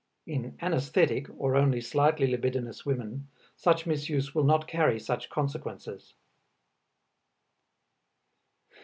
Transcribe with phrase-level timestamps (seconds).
[0.25, 6.15] In anaesthetic or only slightly libidinous women, such misuse will not carry such consequences.